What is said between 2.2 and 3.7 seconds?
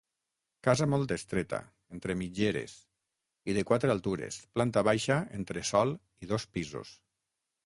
mitgeres, i de